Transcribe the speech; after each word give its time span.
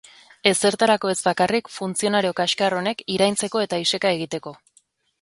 Ezertarako 0.51 1.11
ez 1.11 1.17
bakarrik 1.25 1.69
funtzionario 1.75 2.33
kaxkar 2.41 2.77
honek 2.81 3.07
iraintzeko 3.19 3.65
eta 3.69 3.83
iseka 3.89 4.19
egiteko. 4.21 4.61